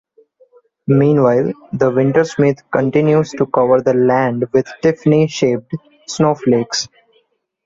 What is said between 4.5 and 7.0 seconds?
with Tiffany-shaped snowflakes.